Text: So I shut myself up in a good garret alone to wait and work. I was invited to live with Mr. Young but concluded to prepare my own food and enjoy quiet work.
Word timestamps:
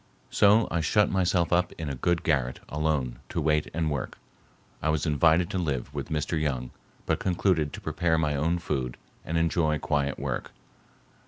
So 0.31 0.67
I 0.71 0.81
shut 0.81 1.11
myself 1.11 1.53
up 1.53 1.73
in 1.73 1.87
a 1.87 1.93
good 1.93 2.23
garret 2.23 2.59
alone 2.69 3.19
to 3.29 3.39
wait 3.39 3.69
and 3.71 3.91
work. 3.91 4.17
I 4.81 4.89
was 4.89 5.05
invited 5.05 5.47
to 5.51 5.59
live 5.59 5.93
with 5.93 6.09
Mr. 6.09 6.41
Young 6.41 6.71
but 7.05 7.19
concluded 7.19 7.71
to 7.73 7.81
prepare 7.81 8.17
my 8.17 8.35
own 8.35 8.57
food 8.57 8.97
and 9.23 9.37
enjoy 9.37 9.77
quiet 9.77 10.17
work. 10.17 10.53